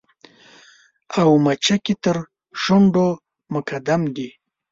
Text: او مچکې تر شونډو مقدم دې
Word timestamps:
او 1.21 1.29
مچکې 1.45 1.95
تر 2.03 2.17
شونډو 2.61 3.07
مقدم 3.53 4.01
دې 4.15 4.29